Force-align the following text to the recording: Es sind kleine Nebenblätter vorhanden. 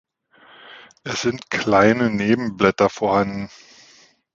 Es 1.03 1.21
sind 1.21 1.51
kleine 1.51 2.09
Nebenblätter 2.09 2.89
vorhanden. 2.89 3.51